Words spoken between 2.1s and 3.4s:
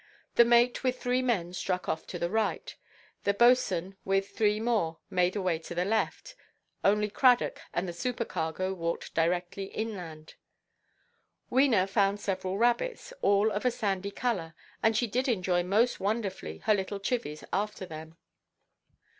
the right, the